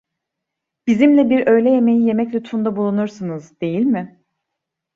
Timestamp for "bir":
1.29-1.47